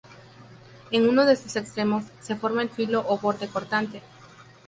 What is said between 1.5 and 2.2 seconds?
extremos,